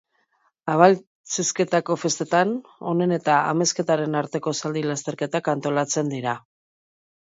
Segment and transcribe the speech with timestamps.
[0.75, 2.55] Abaltzisketako festetan,
[2.91, 6.39] honen eta Amezketaren arteko zaldi-lasterketak antolatzen dira.